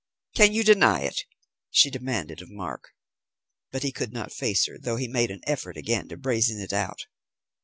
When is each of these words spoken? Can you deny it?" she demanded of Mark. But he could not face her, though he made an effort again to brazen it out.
Can 0.33 0.51
you 0.51 0.63
deny 0.63 1.01
it?" 1.01 1.25
she 1.69 1.91
demanded 1.91 2.41
of 2.41 2.49
Mark. 2.49 2.95
But 3.69 3.83
he 3.83 3.91
could 3.91 4.11
not 4.11 4.33
face 4.33 4.65
her, 4.65 4.79
though 4.79 4.95
he 4.97 5.07
made 5.07 5.29
an 5.29 5.41
effort 5.45 5.77
again 5.77 6.07
to 6.07 6.17
brazen 6.17 6.59
it 6.59 6.73
out. 6.73 7.05